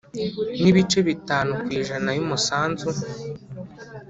[0.61, 2.89] N ibice bitanu ku ijana y umusanzu